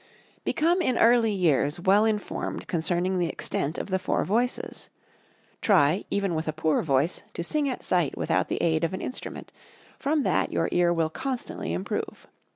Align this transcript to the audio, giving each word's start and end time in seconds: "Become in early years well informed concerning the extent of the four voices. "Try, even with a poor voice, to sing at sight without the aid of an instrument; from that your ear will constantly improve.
"Become 0.43 0.81
in 0.81 0.97
early 0.97 1.31
years 1.31 1.79
well 1.79 2.05
informed 2.05 2.65
concerning 2.65 3.19
the 3.19 3.27
extent 3.29 3.77
of 3.77 3.91
the 3.91 3.99
four 3.99 4.25
voices. 4.25 4.89
"Try, 5.61 6.05
even 6.09 6.33
with 6.33 6.47
a 6.47 6.53
poor 6.53 6.81
voice, 6.81 7.21
to 7.35 7.43
sing 7.43 7.69
at 7.69 7.83
sight 7.83 8.17
without 8.17 8.47
the 8.47 8.57
aid 8.63 8.83
of 8.83 8.93
an 8.95 9.01
instrument; 9.01 9.51
from 9.99 10.23
that 10.23 10.51
your 10.51 10.69
ear 10.71 10.91
will 10.91 11.11
constantly 11.11 11.71
improve. 11.71 12.25